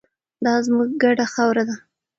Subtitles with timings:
[0.45, 1.75] دا زموږ ګډه خاوره ده.